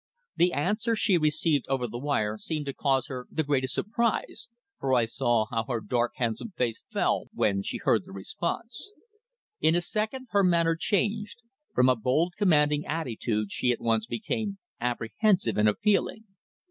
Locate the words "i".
4.95-5.05